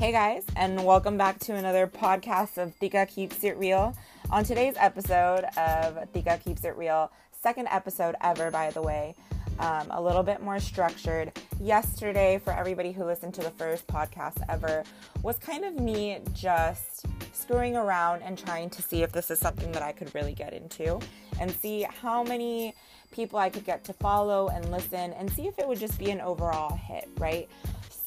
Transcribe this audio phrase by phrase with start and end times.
[0.00, 3.94] Hey guys, and welcome back to another podcast of Tika Keeps It Real.
[4.30, 9.14] On today's episode of Tika Keeps It Real, second episode ever, by the way,
[9.58, 11.38] um, a little bit more structured.
[11.60, 14.84] Yesterday, for everybody who listened to the first podcast ever,
[15.22, 19.70] was kind of me just screwing around and trying to see if this is something
[19.72, 20.98] that I could really get into
[21.38, 22.74] and see how many
[23.12, 26.10] people I could get to follow and listen and see if it would just be
[26.10, 27.50] an overall hit, right?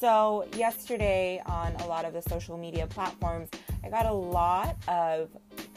[0.04, 3.48] So, yesterday on a lot of the social media platforms,
[3.82, 5.30] I got a lot of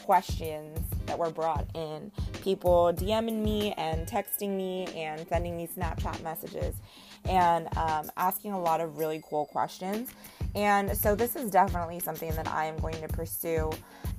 [0.03, 2.11] questions that were brought in.
[2.41, 6.75] People DMing me and texting me and sending me Snapchat messages
[7.23, 10.09] and um, asking a lot of really cool questions.
[10.55, 13.71] And so, this is definitely something that I am going to pursue.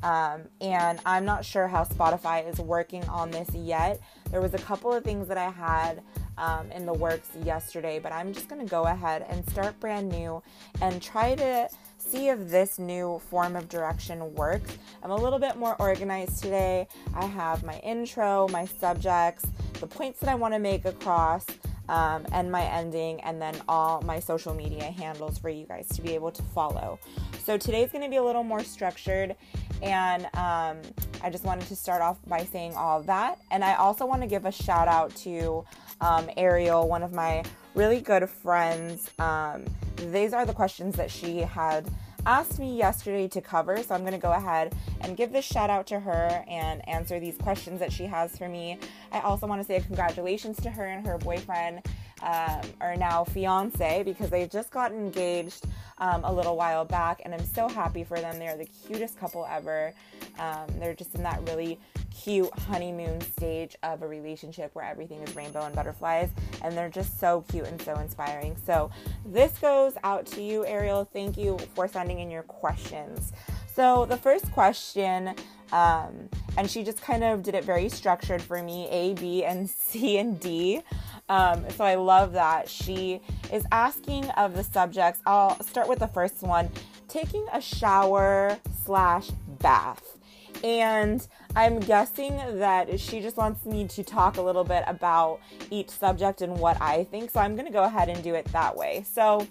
[0.02, 4.00] Um, and I'm not sure how Spotify is working on this yet.
[4.30, 6.02] There was a couple of things that I had
[6.38, 10.08] um, in the works yesterday, but I'm just going to go ahead and start brand
[10.08, 10.42] new
[10.80, 14.78] and try to see if this new form of direction works.
[15.02, 16.88] I'm a little bit more organized today.
[17.14, 19.44] I have my intro, my subjects,
[19.80, 21.44] the points that I want to make across.
[21.90, 26.02] Um, and my ending, and then all my social media handles for you guys to
[26.02, 26.98] be able to follow.
[27.44, 29.34] So today's going to be a little more structured,
[29.80, 30.82] and um,
[31.22, 33.38] I just wanted to start off by saying all of that.
[33.50, 35.64] And I also want to give a shout out to
[36.00, 39.10] um, Ariel, one of my really good friends.
[39.18, 39.64] Um,
[39.96, 41.88] these are the questions that she had
[42.26, 43.82] asked me yesterday to cover.
[43.82, 47.18] So I'm going to go ahead and give this shout out to her and answer
[47.18, 48.78] these questions that she has for me.
[49.12, 51.82] I also want to say congratulations to her and her boyfriend,
[52.22, 55.64] um, or now fiance, because they just got engaged
[55.98, 58.38] um, a little while back, and I'm so happy for them.
[58.38, 59.92] They're the cutest couple ever.
[60.38, 61.78] Um, they're just in that really
[62.22, 66.30] cute honeymoon stage of a relationship where everything is rainbow and butterflies,
[66.62, 68.56] and they're just so cute and so inspiring.
[68.66, 68.90] So,
[69.24, 71.08] this goes out to you, Ariel.
[71.12, 73.32] Thank you for sending in your questions.
[73.74, 75.34] So, the first question,
[75.72, 79.68] um, and she just kind of did it very structured for me A, B, and
[79.88, 80.82] C, and D.
[81.28, 82.68] Um, so I love that.
[82.68, 83.20] She
[83.52, 85.20] is asking of the subjects.
[85.26, 86.70] I'll start with the first one
[87.08, 89.30] taking a shower slash
[89.60, 90.18] bath.
[90.64, 95.40] And I'm guessing that she just wants me to talk a little bit about
[95.70, 97.30] each subject and what I think.
[97.30, 99.04] So I'm going to go ahead and do it that way.
[99.10, 99.46] So,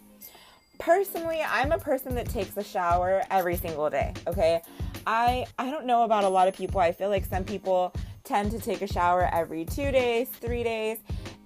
[0.80, 4.62] personally, I'm a person that takes a shower every single day, okay?
[5.06, 6.82] I I don't know about a lot of people.
[6.82, 7.94] I feel like some people
[8.28, 10.98] tend to take a shower every 2 days, 3 days.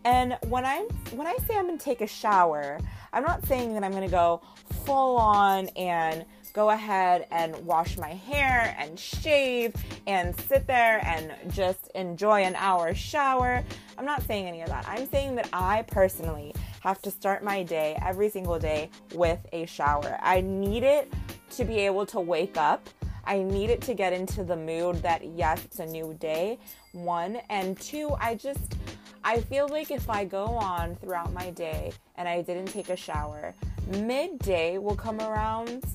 [0.04, 2.80] And when I'm when I say I'm to take a shower,
[3.14, 4.42] I'm not saying that I'm to go
[4.84, 9.74] full on and go ahead and wash my hair and shave
[10.08, 13.64] and sit there and just enjoy an hour shower.
[13.98, 14.86] I'm not saying any of that.
[14.88, 19.66] I'm saying that I personally have to start my day every single day with a
[19.68, 20.18] shower.
[20.22, 21.14] I need it
[21.52, 22.90] to be able to wake up.
[23.26, 26.60] I need it to get into the mood that yes, it's a new day.
[26.92, 28.76] One and two, I just
[29.24, 32.96] I feel like if I go on throughout my day and I didn't take a
[32.96, 33.54] shower,
[33.88, 35.86] midday will come around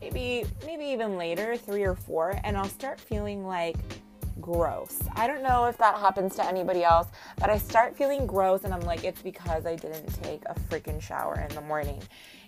[0.00, 3.76] maybe maybe even later, 3 or 4, and I'll start feeling like
[4.40, 5.00] gross.
[5.14, 7.08] I don't know if that happens to anybody else,
[7.38, 11.00] but I start feeling gross and I'm like it's because I didn't take a freaking
[11.00, 12.02] shower in the morning.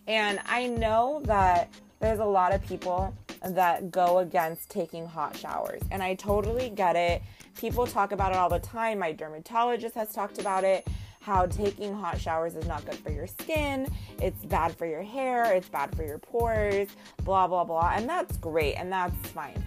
[0.07, 3.15] And I know that there's a lot of people
[3.45, 7.23] that go against taking hot showers, and I totally get it.
[7.57, 8.99] People talk about it all the time.
[9.01, 10.87] My dermatologist has talked about it
[11.21, 13.87] how taking hot showers is not good for your skin,
[14.21, 16.89] it's bad for your hair, it's bad for your pores,
[17.23, 17.93] blah, blah, blah.
[17.95, 19.63] And that's great and that's fine.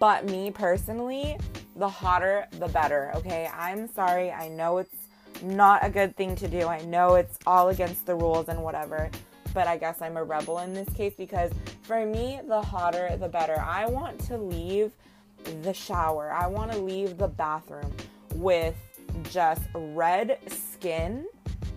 [0.00, 1.36] But me personally,
[1.76, 3.48] the hotter, the better, okay?
[3.54, 4.32] I'm sorry.
[4.32, 4.96] I know it's
[5.42, 6.66] not a good thing to do.
[6.66, 9.10] I know it's all against the rules and whatever.
[9.56, 11.50] But I guess I'm a rebel in this case because
[11.84, 13.58] for me, the hotter, the better.
[13.58, 14.92] I want to leave
[15.62, 17.90] the shower, I want to leave the bathroom
[18.34, 18.74] with
[19.30, 21.26] just red skin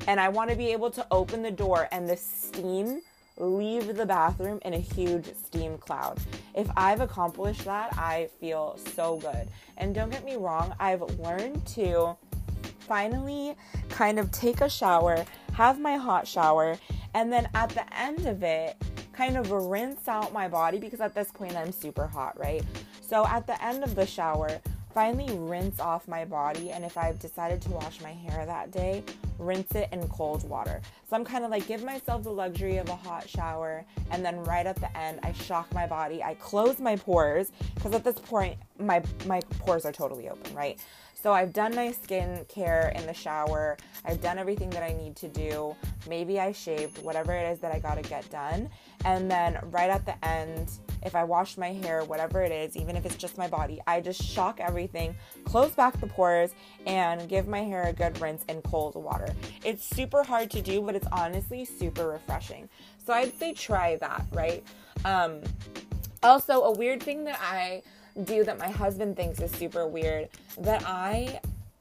[0.08, 3.00] and I want to be able to open the door and the steam
[3.38, 6.20] leave the bathroom in a huge steam cloud.
[6.56, 9.48] If I've accomplished that, I feel so good.
[9.78, 12.18] And don't get me wrong, I've learned to
[12.80, 13.56] finally
[13.88, 15.24] kind of take a shower,
[15.60, 16.78] have my hot shower,
[17.14, 21.14] and then at the end of it, kind of rinse out my body because at
[21.14, 22.64] this point I'm super hot, right?
[23.02, 24.62] So at the end of the shower,
[24.94, 29.04] finally rinse off my body and if I've decided to wash my hair that day,
[29.38, 30.80] rinse it in cold water.
[31.10, 34.38] So I'm kind of like give myself the luxury of a hot shower and then
[34.46, 36.24] right at the end I shock my body.
[36.24, 40.80] I close my pores because at this point my my pores are totally open, right?
[41.22, 43.78] So I've done my skin care in the shower.
[44.06, 45.76] I've done everything that I need to do.
[46.08, 48.70] Maybe I shaved, whatever it is that I got to get done.
[49.04, 50.72] And then right at the end,
[51.04, 54.00] if I wash my hair, whatever it is, even if it's just my body, I
[54.00, 55.14] just shock everything,
[55.44, 56.56] close back the pores,
[56.86, 59.28] and give my hair a good rinse in cold water.
[59.66, 62.70] It's super hard to do, but it's honestly super refreshing.
[63.06, 64.64] So I'd say try that, right?
[65.04, 65.42] Um,
[66.24, 67.82] also, a weird thing that I
[68.24, 71.40] do that my husband thinks is super weird that I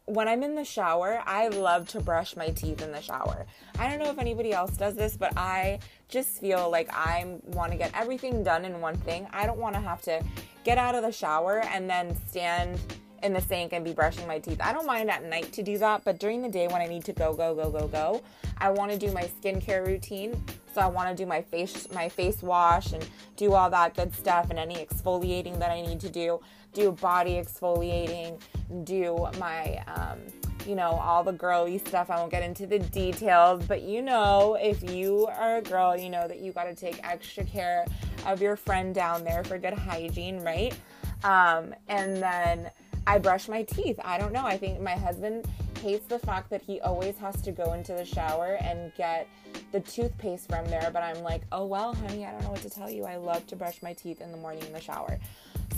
[0.09, 3.45] when I'm in the shower, I love to brush my teeth in the shower.
[3.79, 7.73] I don't know if anybody else does this, but I just feel like I want
[7.73, 9.29] to get everything done in one thing.
[9.35, 10.25] I don't want to have to
[10.65, 12.81] get out of the shower and then stand
[13.23, 14.61] in the sink and be brushing my teeth.
[14.61, 17.05] I don't mind at night to do that, but during the day when I need
[17.05, 18.23] to go, go, go, go, go,
[18.59, 20.43] I want to do my skincare routine.
[20.75, 23.07] So I want to do my face my face wash and
[23.37, 26.41] do all that good stuff and any exfoliating that I need to do.
[26.73, 28.41] Do body exfoliating,
[28.85, 30.21] do my um,
[30.69, 32.11] you know, all the girly stuff.
[32.11, 36.11] I won't get into the details, but you know, if you are a girl, you
[36.11, 37.87] know that you got to take extra care
[38.27, 40.75] of your friend down there for good hygiene, right?
[41.25, 42.71] Um, and then
[43.09, 43.99] I brush my teeth.
[44.05, 44.45] I don't know.
[44.45, 45.47] I think my husband
[45.81, 49.27] hates the fact that he always has to go into the shower and get
[49.73, 50.91] the toothpaste from there.
[50.93, 53.07] But I'm like, oh well, honey, I don't know what to tell you.
[53.07, 55.19] I love to brush my teeth in the morning in the shower.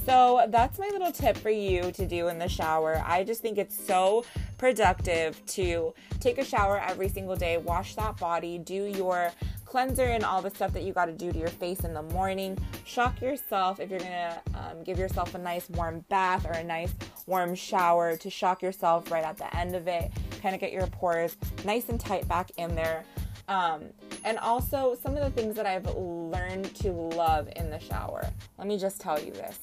[0.04, 3.00] So that's my little tip for you to do in the shower.
[3.06, 4.24] I just think it's so
[4.58, 9.30] productive to take a shower every single day, wash that body, do your
[9.70, 12.02] cleanser and all the stuff that you got to do to your face in the
[12.02, 12.58] morning.
[12.84, 16.92] Shock yourself if you're gonna um, give yourself a nice warm bath or a nice
[17.26, 20.10] warm shower to shock yourself right at the end of it.
[20.42, 23.04] Kind of get your pores nice and tight back in there.
[23.46, 23.84] Um,
[24.24, 28.28] and also, some of the things that I've learned to love in the shower.
[28.58, 29.58] Let me just tell you this.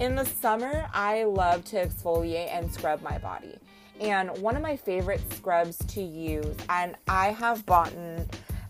[0.00, 3.58] In the summer, I love to exfoliate and scrub my body.
[4.00, 7.92] And one of my favorite scrubs to use, and I have bought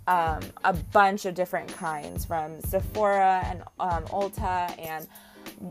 [0.07, 5.07] um, a bunch of different kinds from Sephora and um, Ulta and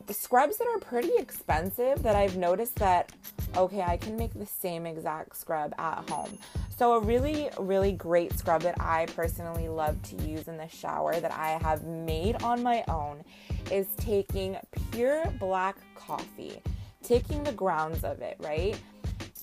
[0.09, 3.11] scrubs that are pretty expensive that I've noticed that
[3.57, 6.37] okay, I can make the same exact scrub at home.
[6.77, 11.19] So, a really, really great scrub that I personally love to use in the shower
[11.19, 13.23] that I have made on my own
[13.71, 14.57] is taking
[14.91, 16.61] pure black coffee,
[17.03, 18.79] taking the grounds of it, right?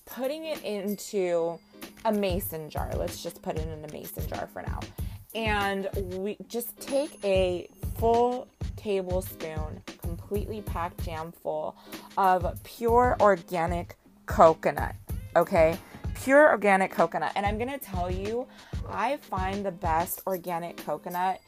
[0.06, 1.58] Putting it into
[2.08, 2.90] a mason jar.
[2.96, 4.81] Let's just put it in a mason jar for now.
[5.34, 7.69] And we just take a
[7.99, 11.76] full tablespoon, completely packed jam full
[12.16, 14.94] of pure organic coconut.
[15.37, 15.76] Okay?
[16.14, 17.32] Pure organic coconut.
[17.37, 18.46] And I'm to tell you,
[18.88, 21.40] I find the best organic coconut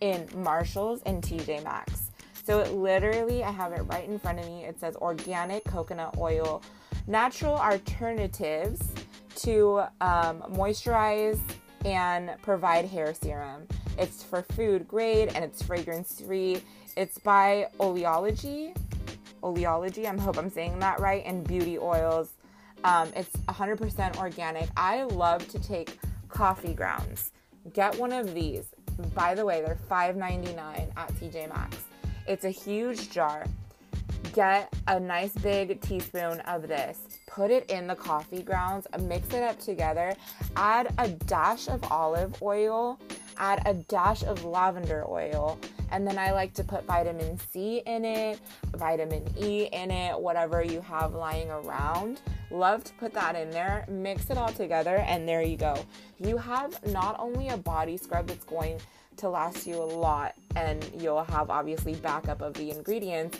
[0.00, 2.10] in Marshalls and TJ Maxx.
[2.44, 4.64] So it literally, I have it right in front of me.
[4.64, 6.62] It says organic coconut oil,
[7.06, 8.92] natural alternatives
[9.36, 11.40] to um, moisturize
[11.84, 13.66] and provide hair serum.
[13.98, 16.62] It's for food grade and it's fragrance free.
[16.96, 18.76] It's by Oleology.
[19.42, 22.32] Oleology, I hope I'm saying that right, and beauty oils.
[22.84, 24.68] Um, it's 100% organic.
[24.76, 25.98] I love to take
[26.28, 27.32] coffee grounds.
[27.72, 28.64] Get one of these.
[29.14, 30.58] By the way, they're $5.99
[30.96, 31.76] at TJ Maxx.
[32.26, 33.44] It's a huge jar.
[34.36, 36.98] Get a nice big teaspoon of this.
[37.26, 40.12] Put it in the coffee grounds, mix it up together.
[40.56, 43.00] Add a dash of olive oil,
[43.38, 45.58] add a dash of lavender oil,
[45.90, 48.38] and then I like to put vitamin C in it,
[48.76, 52.20] vitamin E in it, whatever you have lying around.
[52.50, 55.82] Love to put that in there, mix it all together, and there you go.
[56.18, 58.80] You have not only a body scrub that's going
[59.16, 63.38] to last you a lot, and you'll have obviously backup of the ingredients,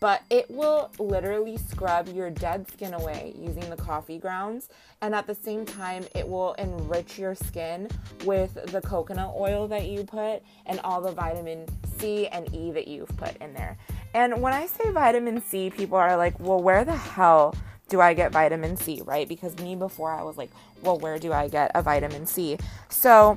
[0.00, 4.68] but it will literally scrub your dead skin away using the coffee grounds.
[5.00, 7.88] And at the same time, it will enrich your skin
[8.24, 11.66] with the coconut oil that you put and all the vitamin
[11.98, 13.76] C and E that you've put in there.
[14.14, 17.54] And when I say vitamin C, people are like, well, where the hell
[17.88, 19.28] do I get vitamin C, right?
[19.28, 20.50] Because me before I was like,
[20.82, 22.58] well, where do I get a vitamin C?
[22.88, 23.34] So,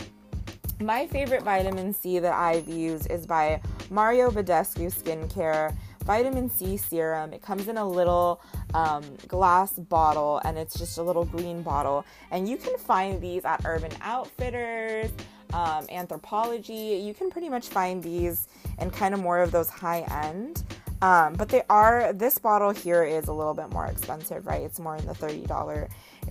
[0.80, 7.34] my favorite vitamin C that I've used is by Mario Badescu Skincare vitamin C serum.
[7.34, 8.42] It comes in a little
[8.74, 12.06] um, glass bottle and it's just a little green bottle.
[12.32, 15.12] And you can find these at Urban Outfitters,
[15.54, 17.04] um, Anthropologie.
[17.04, 18.48] You can pretty much find these
[18.80, 20.64] in kind of more of those high end.
[21.02, 24.62] Um, but they are, this bottle here is a little bit more expensive, right?
[24.62, 25.48] It's more in the $30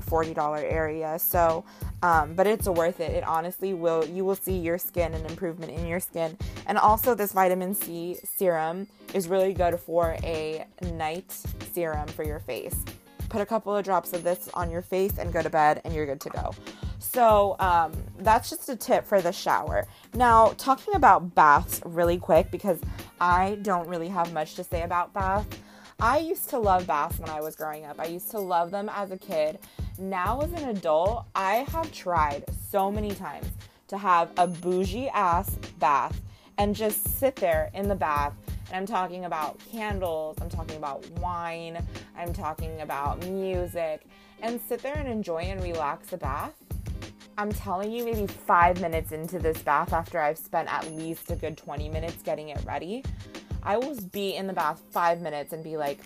[0.01, 1.19] $40 area.
[1.19, 1.65] So,
[2.03, 3.13] um, but it's worth it.
[3.13, 6.37] It honestly will, you will see your skin and improvement in your skin.
[6.67, 11.31] And also, this vitamin C serum is really good for a night
[11.73, 12.77] serum for your face.
[13.29, 15.95] put a couple of drops of this on your face and go to bed, and
[15.95, 16.53] you're good to go.
[16.99, 19.87] So um, that's just a tip for the shower.
[20.15, 22.81] Now, talking about baths really quick because
[23.21, 25.57] I don't really have much to say about baths.
[26.01, 28.01] I used to love baths when I was growing up.
[28.01, 29.59] I used to love them as a kid.
[29.99, 33.47] Now, as an adult, I have tried so many times
[33.89, 36.19] to have a bougie ass bath
[36.57, 38.33] and just sit there in the bath.
[38.69, 41.85] And I'm talking about candles, I'm talking about wine,
[42.17, 44.07] I'm talking about music,
[44.41, 46.55] and sit there and enjoy and relax the bath.
[47.41, 51.37] I'm telling you, maybe five minutes into this bath, after I've spent at least a
[51.37, 53.03] good 20 minutes getting it ready,
[53.63, 56.01] I will be in the bath five minutes and be like,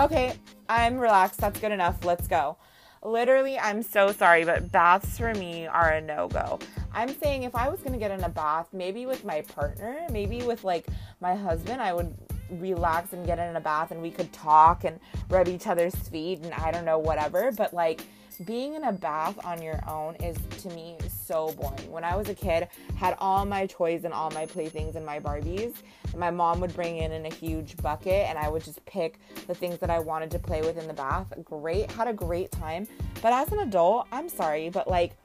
[0.00, 0.32] okay,
[0.66, 1.40] I'm relaxed.
[1.40, 2.06] That's good enough.
[2.06, 2.56] Let's go.
[3.02, 6.58] Literally, I'm so sorry, but baths for me are a no go.
[6.90, 10.42] I'm saying if I was gonna get in a bath, maybe with my partner, maybe
[10.42, 10.86] with like
[11.20, 12.16] my husband, I would
[12.48, 16.38] relax and get in a bath and we could talk and rub each other's feet
[16.44, 17.52] and I don't know, whatever.
[17.52, 18.06] But like,
[18.44, 21.90] being in a bath on your own is to me so boring.
[21.90, 25.20] When I was a kid, had all my toys and all my playthings and my
[25.20, 25.74] Barbies.
[26.10, 29.18] And my mom would bring in in a huge bucket and I would just pick
[29.46, 31.32] the things that I wanted to play with in the bath.
[31.44, 32.86] Great, had a great time.
[33.22, 35.16] But as an adult, I'm sorry, but like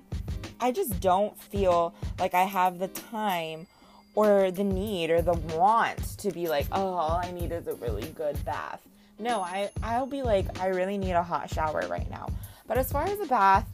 [0.60, 3.68] I just don't feel like I have the time
[4.14, 7.74] or the need or the want to be like, oh, all I need is a
[7.76, 8.82] really good bath.
[9.18, 12.28] No, I, I'll be like, I really need a hot shower right now.
[12.72, 13.68] But as far as a bath,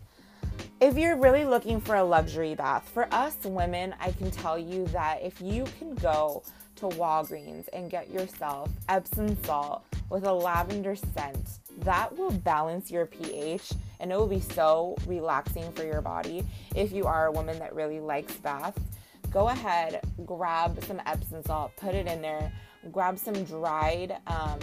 [0.81, 4.87] if you're really looking for a luxury bath, for us women, I can tell you
[4.87, 6.41] that if you can go
[6.77, 11.47] to Walgreens and get yourself Epsom salt with a lavender scent,
[11.81, 16.43] that will balance your pH and it will be so relaxing for your body.
[16.75, 18.81] If you are a woman that really likes baths,
[19.29, 22.51] go ahead, grab some Epsom salt, put it in there,
[22.91, 24.59] grab some dried um,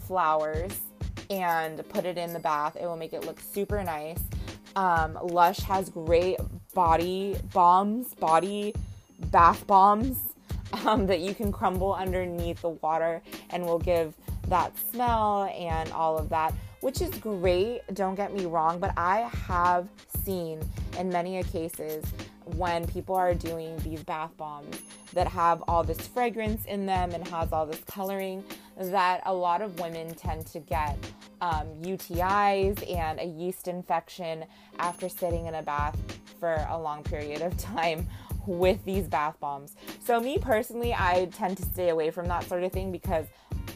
[0.00, 0.80] flowers
[1.30, 2.76] and put it in the bath.
[2.76, 4.20] It will make it look super nice.
[4.76, 6.38] Um, Lush has great
[6.74, 8.74] body bombs, body
[9.30, 10.18] bath bombs
[10.86, 14.14] um, that you can crumble underneath the water and will give
[14.48, 17.80] that smell and all of that, which is great.
[17.94, 19.88] Don't get me wrong, but I have
[20.24, 20.60] seen
[20.98, 22.04] in many cases
[22.56, 24.78] when people are doing these bath bombs
[25.12, 28.42] that have all this fragrance in them and has all this coloring
[28.78, 30.96] that a lot of women tend to get
[31.40, 34.44] um, UTIs and a yeast infection
[34.78, 35.96] after sitting in a bath
[36.40, 38.06] for a long period of time
[38.46, 39.76] with these bath bombs.
[40.04, 43.26] So, me personally, I tend to stay away from that sort of thing because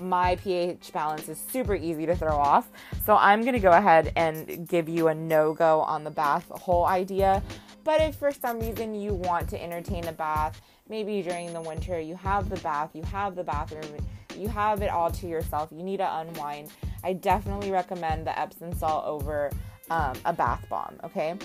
[0.00, 2.70] my pH balance is super easy to throw off.
[3.04, 6.86] So, I'm to go ahead and give you a no go on the bath whole
[6.86, 7.42] idea.
[7.84, 12.00] But if for some reason you want to entertain a bath, maybe during the winter,
[12.00, 13.96] you have the bath, you have the bathroom,
[14.38, 16.70] you have it all to yourself, you need to unwind,
[17.04, 19.50] I definitely recommend the Epsom salt over
[19.90, 21.36] um, a bath bomb, okay?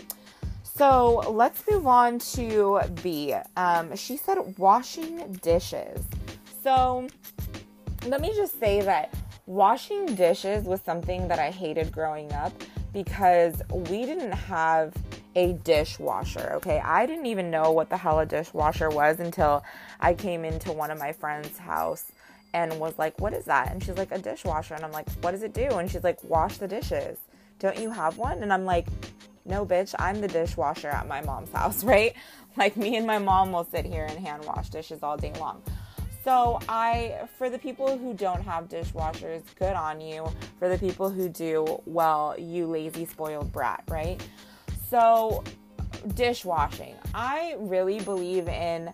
[0.63, 3.33] So let's move on to B.
[3.55, 6.05] Um, she said washing dishes.
[6.63, 7.07] So
[8.05, 9.13] let me just say that
[9.47, 12.53] washing dishes was something that I hated growing up
[12.93, 14.93] because we didn't have
[15.35, 16.53] a dishwasher.
[16.55, 19.63] Okay, I didn't even know what the hell a dishwasher was until
[19.99, 22.11] I came into one of my friend's house
[22.53, 23.71] and was like, What is that?
[23.71, 24.73] And she's like, A dishwasher.
[24.73, 25.67] And I'm like, What does it do?
[25.77, 27.17] And she's like, Wash the dishes.
[27.59, 28.43] Don't you have one?
[28.43, 28.87] And I'm like,
[29.47, 32.13] no, bitch, I'm the dishwasher at my mom's house, right?
[32.55, 35.61] Like me and my mom will sit here and hand wash dishes all day long.
[36.23, 40.27] So, I, for the people who don't have dishwashers, good on you.
[40.59, 44.21] For the people who do, well, you lazy spoiled brat, right?
[44.89, 45.45] So,
[46.15, 46.95] dishwashing.
[47.13, 48.91] I really believe in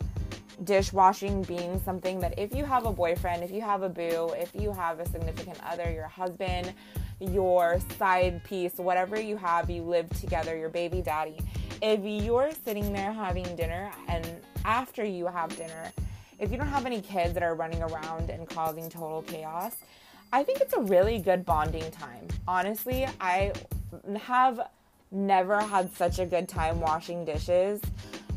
[0.64, 4.52] dishwashing being something that if you have a boyfriend, if you have a boo, if
[4.54, 6.74] you have a significant other, your husband,
[7.20, 11.38] your side piece, whatever you have, you live together, your baby daddy.
[11.82, 14.26] If you're sitting there having dinner and
[14.66, 15.92] after you have dinner,
[16.40, 19.76] if you don't have any kids that are running around and causing total chaos,
[20.32, 22.28] I think it's a really good bonding time.
[22.48, 23.54] Honestly, I
[24.20, 24.70] have
[25.12, 27.80] never had such a good time washing dishes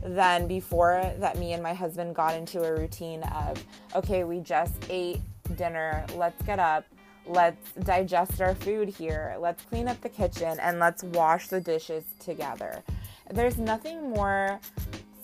[0.06, 3.62] than before that me and my husband got into a routine of
[3.94, 5.20] okay, we just ate
[5.56, 6.84] dinner, let's get up,
[7.26, 12.04] let's digest our food here, let's clean up the kitchen, and let's wash the dishes
[12.20, 12.82] together.
[13.30, 14.60] There's nothing more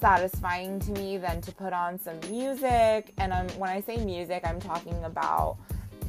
[0.01, 3.13] satisfying to me than to put on some music.
[3.19, 5.59] And I'm, when I say music, I'm talking about,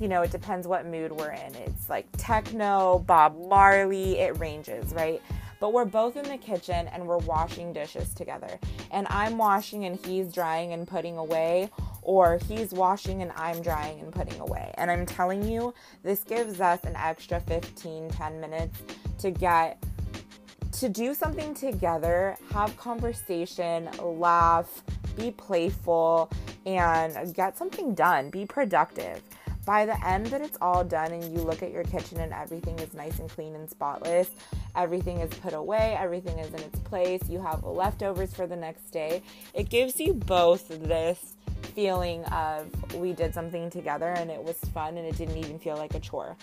[0.01, 1.53] you know, it depends what mood we're in.
[1.55, 5.21] It's like techno, Bob Marley, it ranges, right?
[5.63, 8.59] But we're both in the kitchen and we're washing dishes together.
[8.91, 11.69] And I'm washing and he's drying and putting away
[12.01, 14.73] or he's washing and I'm drying and putting away.
[14.77, 18.77] And I'm telling you, this gives us an extra 15, 10 minutes
[19.19, 19.81] to get
[20.73, 24.83] to do something together, have conversation, laugh,
[25.15, 26.29] be playful,
[26.65, 28.29] and get something done.
[28.29, 29.21] Be productive.
[29.65, 32.77] By the end that it's all done and you look at your kitchen and everything
[32.79, 34.29] is nice and clean and spotless,
[34.75, 38.91] everything is put away, everything is in its place, you have leftovers for the next
[38.91, 39.21] day,
[39.53, 41.35] it gives you both this
[41.75, 45.77] feeling of we did something together and it was fun and it didn't even feel
[45.77, 46.35] like a chore.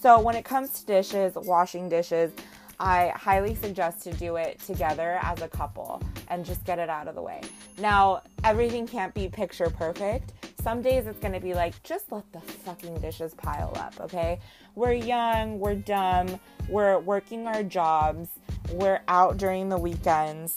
[0.00, 2.32] So when it comes to dishes, washing dishes,
[2.80, 7.08] I highly suggest to do it together as a couple and just get it out
[7.08, 7.40] of the way.
[7.76, 10.32] Now, everything can't be picture perfect.
[10.62, 14.40] Some days it's gonna be like, just let the fucking dishes pile up, okay?
[14.74, 18.28] We're young, we're dumb, we're working our jobs,
[18.72, 20.56] we're out during the weekends.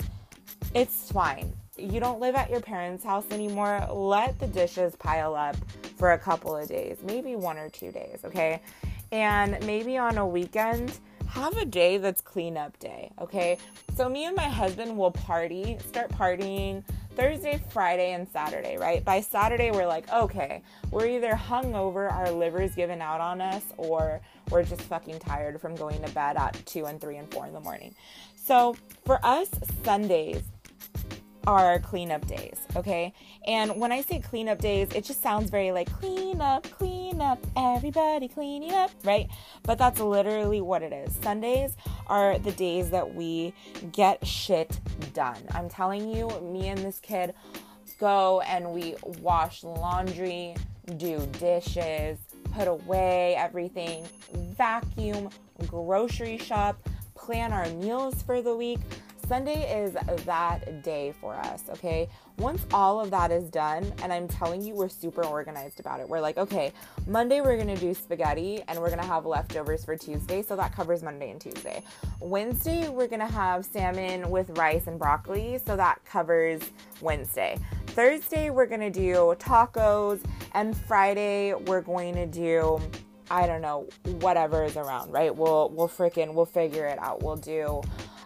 [0.74, 1.54] It's fine.
[1.78, 3.88] You don't live at your parents' house anymore.
[3.92, 5.56] Let the dishes pile up
[5.98, 8.62] for a couple of days, maybe one or two days, okay?
[9.12, 13.58] And maybe on a weekend, have a day that's cleanup day, okay?
[13.96, 16.84] So me and my husband will party, start partying
[17.22, 19.06] Thursday, Friday, and Saturday, right?
[19.06, 24.22] By Saturday, we're like, okay, we're either hungover, our liver's given out on us, or
[24.50, 27.54] we're just fucking tired from going to bed at 2 and 3 and 4 in
[27.54, 27.94] the morning.
[28.36, 28.76] So
[29.06, 29.52] for us,
[29.84, 30.42] Sundays,
[31.46, 33.14] are cleanup days, okay?
[33.46, 37.40] And when I say cleanup days, it just sounds very like clean up, clean up,
[37.56, 39.30] everybody cleaning up, right?
[39.64, 41.16] But that's literally what it is.
[41.22, 43.54] Sundays are the days that we
[43.92, 44.80] get shit
[45.14, 45.38] done.
[45.52, 47.34] I'm telling you, me and this kid
[48.00, 50.56] go and we wash laundry,
[50.98, 52.18] do dishes,
[52.54, 55.30] put away everything, vacuum,
[55.68, 56.82] grocery shop,
[57.14, 58.80] plan our meals for the week.
[59.32, 59.94] Sunday is
[60.26, 62.10] that day for us, okay?
[62.38, 66.10] Once all of that is done, and I'm telling you, we're super organized about it.
[66.10, 66.74] We're like, okay,
[67.08, 71.02] Monday we're gonna do spaghetti and we're gonna have leftovers for Tuesday, so that covers
[71.02, 71.82] Monday and Tuesday.
[72.20, 76.60] Wednesday, we're gonna have salmon with rice and broccoli, so that covers
[77.00, 77.58] Wednesday.
[77.88, 80.20] Thursday, we're gonna do tacos,
[80.56, 82.82] and Friday, we're going to do
[83.32, 83.88] I don't know,
[84.20, 85.34] whatever is around, right?
[85.34, 87.24] We'll we'll freaking we'll figure it out.
[87.24, 87.82] We'll do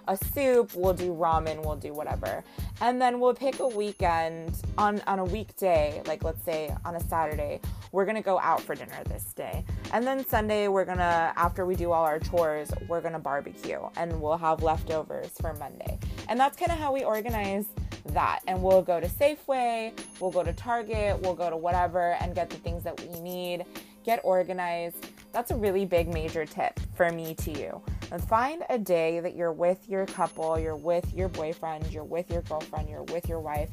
[0.08, 2.44] a soup, we'll do ramen, we'll do whatever.
[2.82, 7.00] And then we'll pick a weekend on, on a weekday, like let's say on a
[7.08, 9.64] Saturday, we're gonna go out for dinner this day.
[9.94, 14.22] And then Sunday, we're gonna, after we do all our chores, we're gonna barbecue and
[14.22, 15.98] we'll have leftovers for Monday.
[16.28, 17.68] And that's kind of how we organize
[18.08, 18.40] that.
[18.48, 22.50] And we'll go to Safeway, we'll go to Target, we'll go to whatever and get
[22.50, 23.66] the things that we need,
[24.04, 25.08] get organized.
[25.32, 27.82] That's a really big major tip for me to you.
[28.12, 32.30] And find a day that you're with your couple, you're with your boyfriend, you're with
[32.30, 33.70] your girlfriend, you're with your wife,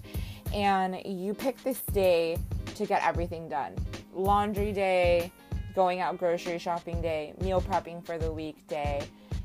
[0.55, 2.39] and you pick this day
[2.75, 3.75] to get everything done.
[4.15, 5.31] Laundry day,
[5.75, 9.03] going out grocery shopping day, meal prepping for the week day.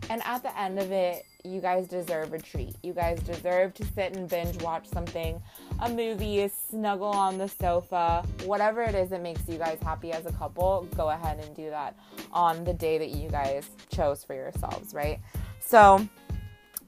[0.09, 2.75] And at the end of it, you guys deserve a treat.
[2.83, 5.41] You guys deserve to sit and binge watch something,
[5.81, 10.25] a movie, snuggle on the sofa, whatever it is that makes you guys happy as
[10.25, 11.97] a couple, go ahead and do that
[12.31, 15.19] on the day that you guys chose for yourselves, right?
[15.59, 16.07] So,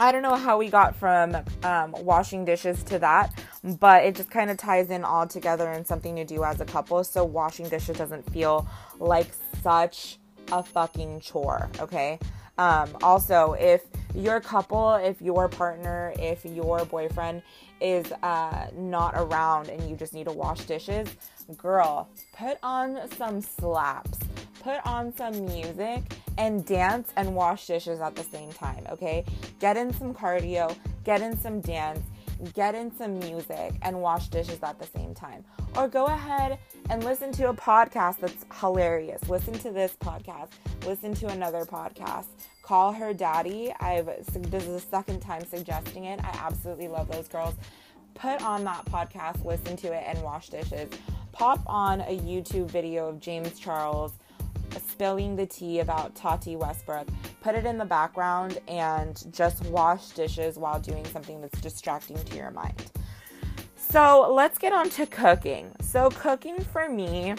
[0.02, 4.32] I don't know how we got from um, washing dishes to that, but it just
[4.32, 7.04] kind of ties in all together and something to do as a couple.
[7.04, 8.66] So, washing dishes doesn't feel
[9.00, 9.28] like
[9.62, 10.18] such
[10.52, 12.18] a fucking chore, okay?
[12.60, 17.42] Um, also, if your couple, if your partner, if your boyfriend
[17.80, 21.08] is uh, not around and you just need to wash dishes,
[21.56, 24.20] girl, put on some slaps,
[24.62, 26.04] put on some music,
[26.38, 29.24] and dance and wash dishes at the same time, okay?
[29.62, 32.02] Get in some cardio, get in some dance,
[32.54, 35.46] get in some music, and wash dishes at the same time.
[35.78, 39.30] Or go ahead and listen to a podcast that's hilarious.
[39.30, 40.50] Listen to this podcast,
[40.86, 42.26] listen to another podcast
[42.70, 43.74] Call Her Daddy.
[43.80, 46.20] I've this is the second time suggesting it.
[46.24, 47.56] I absolutely love those girls.
[48.14, 50.88] Put on that podcast, listen to it, and wash dishes.
[51.32, 54.12] Pop on a YouTube video of James Charles
[54.88, 57.08] spilling the tea about Tati Westbrook.
[57.42, 62.38] Put it in the background and just wash dishes while doing something that's distracting to
[62.38, 62.86] your mind.
[63.78, 65.72] So let's get on to cooking.
[65.82, 67.34] So, cooking for me,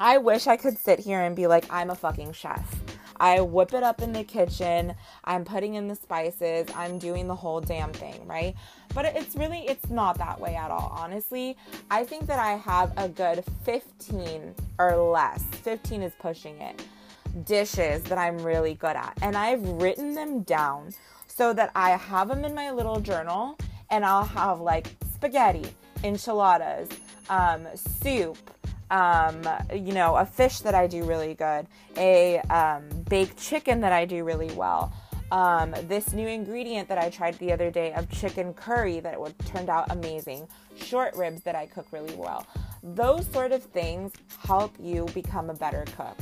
[0.00, 2.81] I wish I could sit here and be like, I'm a fucking chef.
[3.22, 4.96] I whip it up in the kitchen.
[5.24, 6.66] I'm putting in the spices.
[6.74, 8.56] I'm doing the whole damn thing, right?
[8.94, 10.92] But it's really it's not that way at all.
[10.98, 11.56] Honestly,
[11.88, 15.44] I think that I have a good 15 or less.
[15.62, 16.84] 15 is pushing it.
[17.46, 19.16] Dishes that I'm really good at.
[19.22, 20.92] And I've written them down
[21.28, 23.56] so that I have them in my little journal
[23.88, 25.66] and I'll have like spaghetti,
[26.02, 26.88] enchiladas,
[27.30, 28.36] um, soup,
[28.92, 33.92] um, you know, a fish that I do really good, a um, baked chicken that
[33.92, 34.92] I do really well.
[35.32, 39.70] Um, this new ingredient that I tried the other day of chicken curry that turned
[39.70, 42.46] out amazing, short ribs that I cook really well.
[42.82, 46.18] Those sort of things help you become a better cook.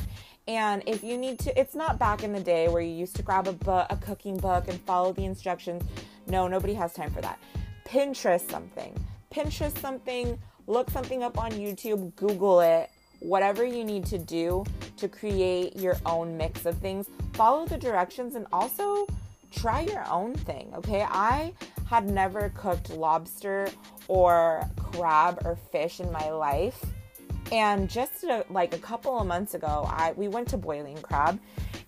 [0.47, 3.21] And if you need to, it's not back in the day where you used to
[3.21, 5.83] grab a book, a cooking book, and follow the instructions.
[6.25, 7.37] No, nobody has time for that.
[7.85, 8.97] Pinterest something.
[9.29, 10.39] Pinterest something.
[10.67, 12.15] Look something up on YouTube.
[12.15, 12.89] Google it.
[13.19, 14.65] Whatever you need to do
[14.97, 17.07] to create your own mix of things.
[17.33, 19.05] Follow the directions and also
[19.51, 20.71] try your own thing.
[20.75, 21.53] Okay, I
[21.85, 23.69] had never cooked lobster
[24.07, 26.83] or crab or fish in my life
[27.51, 31.39] and just a, like a couple of months ago, I we went to Boiling Crab,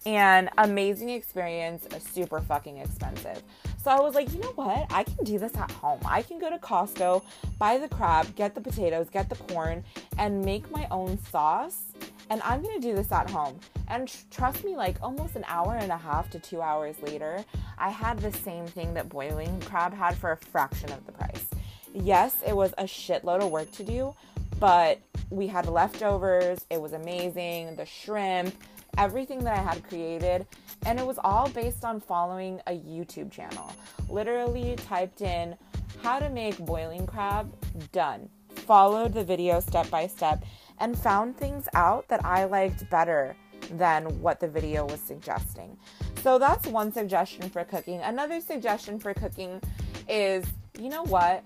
[0.05, 3.41] and amazing experience, uh, super fucking expensive.
[3.83, 4.85] So I was like, you know what?
[4.91, 5.99] I can do this at home.
[6.05, 7.23] I can go to Costco,
[7.57, 9.83] buy the crab, get the potatoes, get the corn,
[10.17, 11.81] and make my own sauce.
[12.29, 13.59] And I'm gonna do this at home.
[13.89, 17.43] And tr- trust me, like almost an hour and a half to two hours later,
[17.77, 21.45] I had the same thing that boiling crab had for a fraction of the price.
[21.93, 24.15] Yes, it was a shitload of work to do,
[24.63, 26.65] but we had leftovers.
[26.69, 27.75] It was amazing.
[27.75, 28.55] The shrimp,
[28.97, 30.47] everything that I had created.
[30.85, 33.73] And it was all based on following a YouTube channel.
[34.07, 35.57] Literally typed in
[36.01, 37.53] how to make boiling crab,
[37.91, 38.29] done.
[38.55, 40.45] Followed the video step by step
[40.79, 43.35] and found things out that I liked better
[43.71, 45.77] than what the video was suggesting.
[46.21, 47.99] So that's one suggestion for cooking.
[47.99, 49.61] Another suggestion for cooking
[50.07, 50.45] is
[50.79, 51.43] you know what?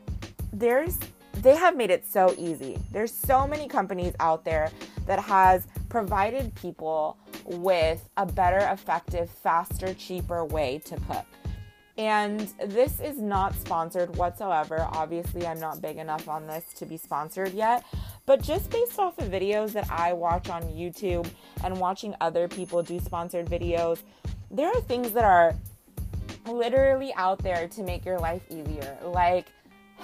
[0.54, 1.00] There's
[1.42, 2.78] they have made it so easy.
[2.92, 4.72] There's so many companies out there
[5.06, 11.26] that has provided people with a better, effective, faster, cheaper way to cook.
[11.98, 14.88] And this is not sponsored whatsoever.
[14.92, 17.84] Obviously, I'm not big enough on this to be sponsored yet.
[18.28, 21.28] But just based off of videos that I watch on YouTube
[21.64, 24.00] and watching other people do sponsored videos,
[24.52, 25.56] there are things that are
[26.46, 28.98] literally out there to make your life easier.
[29.04, 29.48] Like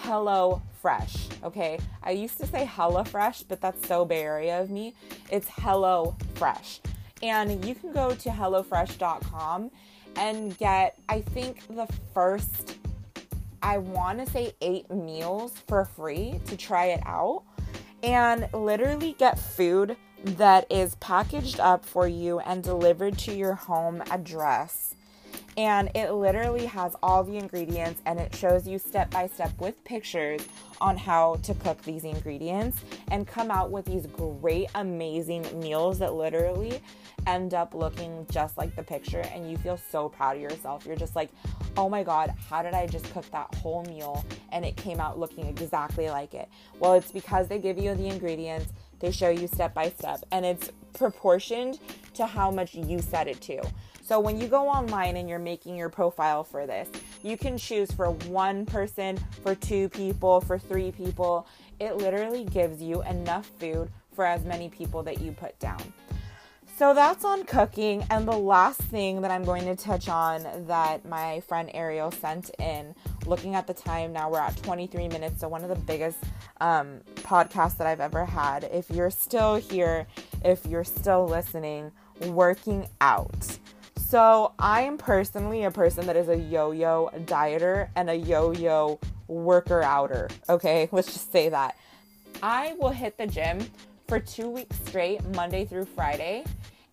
[0.03, 1.29] Hello Fresh.
[1.45, 4.93] Okay, I used to say Hella Fresh, but that's so Bay Area of me.
[5.31, 6.81] It's Hello Fresh,
[7.21, 9.71] and you can go to hellofresh.com
[10.17, 12.77] and get I think the first
[13.61, 17.43] I want to say eight meals for free to try it out,
[18.03, 24.03] and literally get food that is packaged up for you and delivered to your home
[24.11, 24.92] address
[25.57, 29.81] and it literally has all the ingredients and it shows you step by step with
[29.83, 30.41] pictures
[30.81, 36.13] on how to cook these ingredients and come out with these great amazing meals that
[36.13, 36.81] literally
[37.27, 40.85] end up looking just like the picture and you feel so proud of yourself.
[40.85, 41.29] You're just like
[41.77, 44.25] oh my god how did i just cook that whole meal?
[44.51, 46.49] And it came out looking exactly like it.
[46.79, 50.45] Well it's because they give you the ingredients they show you step by step and
[50.45, 51.79] it's proportioned
[52.13, 53.61] to how much you set it to
[54.05, 56.89] so when you go online and you're making your profile for this,
[57.23, 61.47] you can choose for one person, for two people, for three people.
[61.79, 65.81] It literally gives you enough food for as many people that you put down.
[66.75, 68.05] So that's on cooking.
[68.09, 72.51] And the last thing that I'm going to touch on that my friend Ariel sent
[72.59, 72.93] in,
[73.25, 75.39] looking at the time now, we're at 23 minutes.
[75.39, 76.17] So, one of the biggest
[76.59, 78.65] um, podcasts that I've ever had.
[78.65, 80.07] If you're still here,
[80.43, 81.91] if you're still listening,
[82.27, 83.59] working out.
[83.97, 88.51] So, I am personally a person that is a yo yo dieter and a yo
[88.51, 90.29] yo worker outer.
[90.49, 91.75] Okay, let's just say that.
[92.41, 93.65] I will hit the gym
[94.07, 96.43] for two weeks straight, Monday through Friday,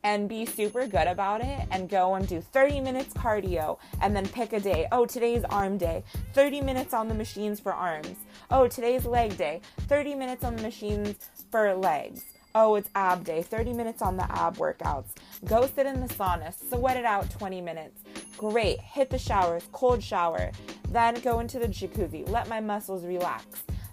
[0.02, 4.26] and be super good about it and go and do 30 minutes cardio and then
[4.28, 4.87] pick a day.
[4.92, 8.16] Oh, today's arm day, 30 minutes on the machines for arms.
[8.50, 11.16] Oh, today's leg day, 30 minutes on the machines
[11.50, 12.24] for legs.
[12.54, 15.10] Oh, it's ab day, 30 minutes on the ab workouts.
[15.44, 18.02] Go sit in the sauna, sweat it out 20 minutes.
[18.36, 18.80] Great.
[18.80, 20.50] Hit the showers, cold shower.
[20.88, 23.44] Then go into the jacuzzi, let my muscles relax.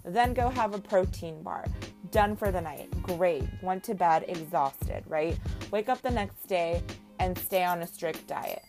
[0.04, 1.66] Then go have a protein bar.
[2.10, 2.90] Done for the night.
[3.02, 3.44] Great.
[3.62, 5.38] Went to bed exhausted, right?
[5.70, 6.82] Wake up the next day
[7.20, 8.62] and stay on a strict diet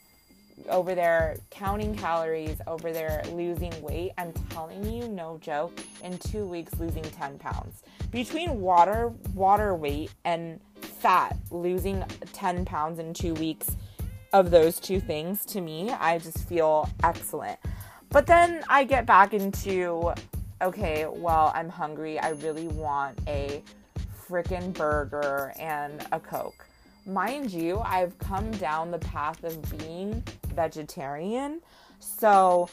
[0.67, 4.11] over there counting calories, over there losing weight.
[4.17, 7.83] I'm telling you, no joke, in two weeks losing 10 pounds.
[8.11, 13.75] Between water, water weight, and fat, losing 10 pounds in two weeks
[14.33, 17.59] of those two things, to me, I just feel excellent.
[18.09, 20.13] But then I get back into,
[20.61, 22.19] okay, well, I'm hungry.
[22.19, 23.63] I really want a
[24.27, 26.68] freaking burger and a Coke
[27.09, 30.23] mind you, I've come down the path of being
[30.55, 31.61] vegetarian.
[31.99, 32.69] So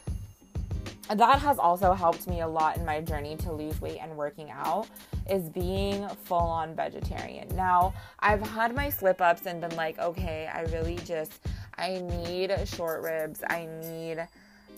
[1.09, 4.51] that has also helped me a lot in my journey to lose weight and working
[4.51, 4.89] out
[5.31, 7.49] is being full on vegetarian.
[7.55, 11.41] Now, I've had my slip ups and been like, okay, I really just
[11.79, 13.43] I need short ribs.
[13.49, 14.27] I need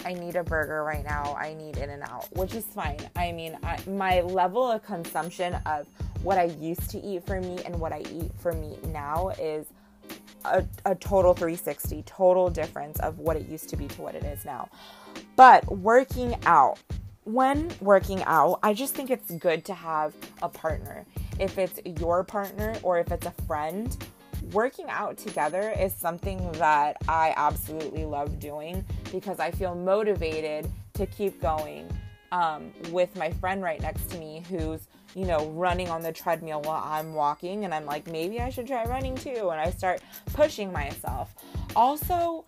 [0.05, 1.35] I need a burger right now.
[1.38, 2.99] I need in and out, which is fine.
[3.16, 5.87] I mean, I, my level of consumption of
[6.29, 9.67] what I used to eat for meat and what I eat for meat now is
[10.45, 14.25] a, a total 360, total difference of what it used to be to what it
[14.25, 14.69] is now.
[15.37, 16.79] But working out,
[17.25, 20.12] when working out, I just think it's good to have
[20.43, 21.07] a partner.
[21.41, 23.97] If it's your partner or if it's a friend,
[24.53, 31.07] working out together is something that I absolutely love doing because I feel motivated to
[31.07, 31.88] keep going
[32.33, 36.62] um, with my friend right next to me who's you know, running on the treadmill
[36.62, 39.51] while I'm walking, and I'm like, maybe I should try running too.
[39.51, 40.01] And I start
[40.33, 41.35] pushing myself.
[41.75, 42.44] Also,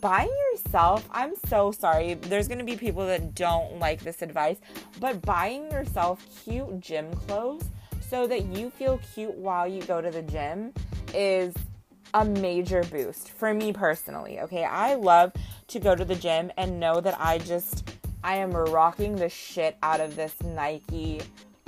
[0.00, 2.14] buy yourself, I'm so sorry.
[2.14, 4.56] There's going to be people that don't like this advice,
[5.00, 7.64] but buying yourself cute gym clothes
[8.00, 10.72] so that you feel cute while you go to the gym
[11.14, 11.54] is
[12.14, 14.40] a major boost for me personally.
[14.40, 15.32] Okay, I love
[15.68, 17.90] to go to the gym and know that I just
[18.22, 21.22] I am rocking the shit out of this Nike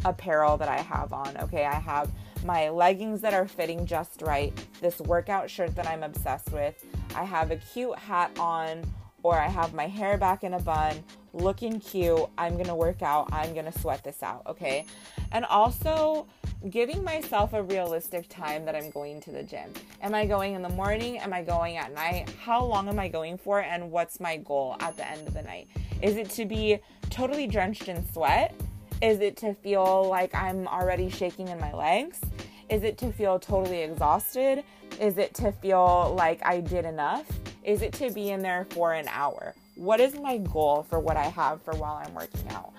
[0.04, 1.36] apparel that I have on.
[1.38, 2.10] Okay, I have
[2.44, 6.84] my leggings that are fitting just right, this workout shirt that I'm obsessed with.
[7.14, 8.82] I have a cute hat on,
[9.22, 12.26] or I have my hair back in a bun, looking cute.
[12.36, 14.84] I'm gonna work out, I'm gonna sweat this out, okay?
[15.32, 16.26] And also,
[16.70, 19.72] giving myself a realistic time that I'm going to the gym.
[20.00, 21.18] Am I going in the morning?
[21.18, 22.30] Am I going at night?
[22.42, 23.60] How long am I going for?
[23.60, 25.68] And what's my goal at the end of the night?
[26.00, 26.78] Is it to be
[27.10, 28.54] totally drenched in sweat?
[29.04, 32.22] Is it to feel like I'm already shaking in my legs?
[32.70, 34.64] Is it to feel totally exhausted?
[34.98, 37.26] Is it to feel like I did enough?
[37.64, 39.54] Is it to be in there for an hour?
[39.74, 42.72] What is my goal for what I have for while I'm working out?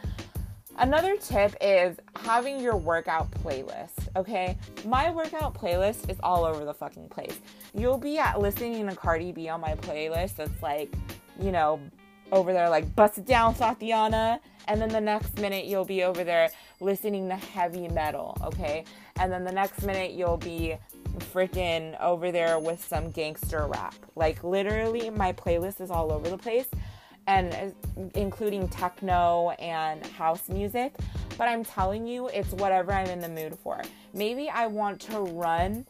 [0.79, 4.57] Another tip is having your workout playlist, okay?
[4.83, 7.39] My workout playlist is all over the fucking place.
[7.75, 10.91] You'll be at listening to Cardi B on my playlist that's like,
[11.39, 11.79] you know,
[12.31, 16.23] over there like bust it down Thotiana and then the next minute you'll be over
[16.23, 18.83] there listening to heavy metal, okay?
[19.17, 20.75] And then the next minute you'll be
[21.33, 23.95] freaking over there with some gangster rap.
[24.15, 26.67] Like literally my playlist is all over the place
[27.27, 30.93] and uh, including techno and house music,
[31.37, 33.81] but I'm telling you it's whatever I'm in the mood for.
[34.13, 35.85] Maybe I want to run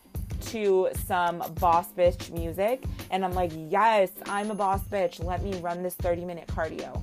[0.48, 5.24] to some boss bitch music and I'm like, yes, I'm a boss bitch.
[5.24, 7.02] Let me run this 30 minute cardio.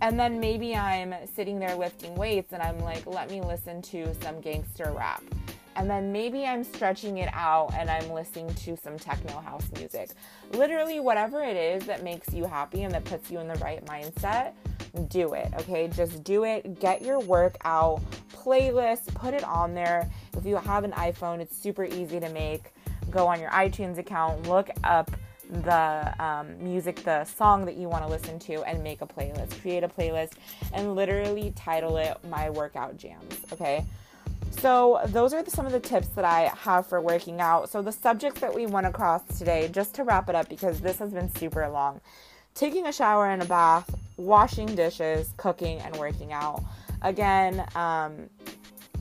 [0.00, 4.12] And then maybe I'm sitting there lifting weights and I'm like, let me listen to
[4.20, 5.22] some gangster rap.
[5.76, 10.10] And then maybe I'm stretching it out and I'm listening to some techno house music.
[10.52, 13.84] Literally, whatever it is that makes you happy and that puts you in the right
[13.86, 14.52] mindset,
[15.08, 15.52] do it.
[15.60, 16.80] Okay, just do it.
[16.80, 18.02] Get your workout
[18.34, 20.10] playlist, put it on there.
[20.36, 22.72] If you have an iPhone, it's super easy to make.
[23.10, 25.10] Go on your iTunes account, look up
[25.50, 29.60] the um, music, the song that you want to listen to, and make a playlist.
[29.60, 30.32] Create a playlist
[30.72, 33.38] and literally title it My Workout Jams.
[33.52, 33.84] Okay.
[34.50, 37.70] So, those are some of the tips that I have for working out.
[37.70, 40.98] So, the subjects that we went across today, just to wrap it up because this
[40.98, 42.00] has been super long
[42.54, 46.62] taking a shower and a bath, washing dishes, cooking, and working out.
[47.02, 48.28] Again, um,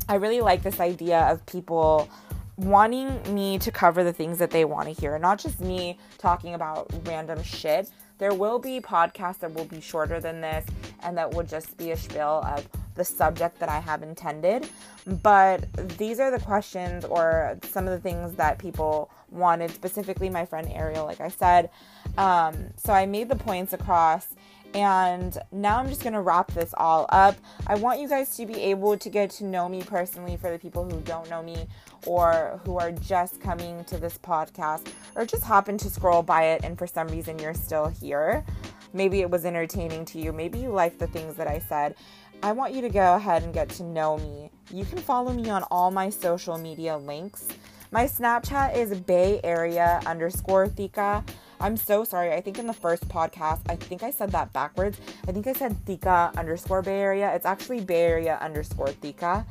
[0.10, 2.10] I really like this idea of people
[2.58, 6.54] wanting me to cover the things that they want to hear, not just me talking
[6.54, 7.90] about random shit.
[8.18, 10.66] There will be podcasts that will be shorter than this
[11.02, 14.68] and that will just be a spiel of the subject that I have intended.
[15.08, 20.46] But these are the questions or some of the things that people wanted, specifically my
[20.46, 21.72] friend Ariel, like I said.
[22.18, 24.28] Um, so I made the points across
[24.74, 27.36] and now I'm just to wrap this all up.
[27.68, 30.58] I want you guys to be able to get to know me personally for the
[30.58, 31.68] people who don't know me
[32.06, 36.62] or who are just coming to this podcast or just happen to scroll by it
[36.64, 38.46] and for some reason you're still here.
[38.94, 40.34] Maybe it was entertaining to you.
[40.34, 41.96] Maybe you like the things that I said.
[42.44, 44.50] I want you to go ahead and get to know me.
[44.74, 47.48] You can follow me on all my social media links.
[47.92, 51.24] My Snapchat is Bay Area underscore Thika.
[51.62, 52.34] I'm so sorry.
[52.34, 55.00] I think in the first podcast, I think I said that backwards.
[55.28, 57.34] I think I said Thika underscore Bay Area.
[57.36, 59.46] It's actually Bay Area underscore Thika.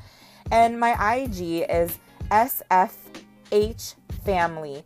[0.51, 1.99] And my IG is
[2.31, 3.95] SFH
[4.25, 4.85] Family.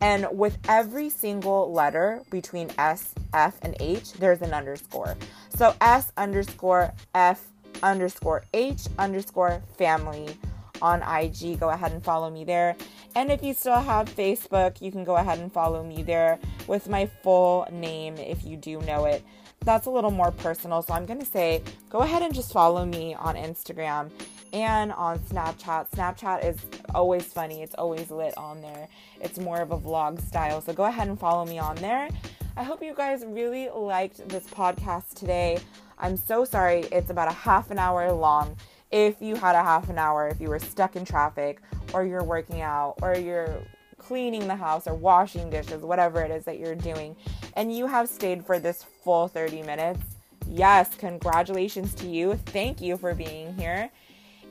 [0.00, 5.16] And with every single letter between S, F, and H, there's an underscore.
[5.50, 7.44] So S underscore F
[7.82, 10.36] underscore H underscore family
[10.82, 11.58] on IG.
[11.58, 12.76] Go ahead and follow me there.
[13.14, 16.88] And if you still have Facebook, you can go ahead and follow me there with
[16.88, 19.22] my full name if you do know it.
[19.64, 20.82] that's a little more personal.
[20.82, 24.10] So I'm going to say go ahead and just follow me on Instagram
[24.52, 25.90] and on Snapchat.
[25.90, 26.56] Snapchat is
[26.94, 28.88] always funny, it's always lit on there.
[29.20, 30.60] It's more of a vlog style.
[30.60, 32.08] So go ahead and follow me on there.
[32.56, 35.58] I hope you guys really liked this podcast today.
[35.98, 38.56] I'm so sorry it's about a half an hour long.
[38.90, 41.60] If you had a half an hour, if you were stuck in traffic,
[41.92, 43.62] or you're working out, or you're
[43.98, 47.16] cleaning the house, or washing dishes, whatever it is that you're doing,
[47.54, 50.00] and you have stayed for this full 30 minutes,
[50.48, 52.34] yes, congratulations to you.
[52.46, 53.90] Thank you for being here.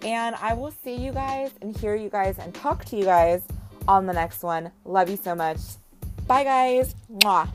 [0.04, 3.42] And I will see you guys and hear you guys and talk to you guys
[3.88, 4.72] on the next one.
[4.86, 5.58] Love you so much.
[6.28, 6.94] Bye, guys.
[7.12, 7.50] Mwah.